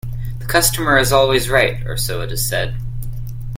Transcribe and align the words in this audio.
The 0.39 0.47
customer 0.47 0.97
is 0.97 1.11
always 1.11 1.47
right, 1.47 1.85
or 1.85 1.95
so 1.95 2.21
it 2.21 2.31
is 2.31 2.43
said 2.49 2.73